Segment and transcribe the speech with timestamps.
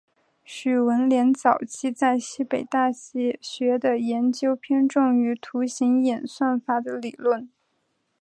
[0.43, 7.47] 许闻廉早期在西北大学的研究偏重于图形演算法的理论。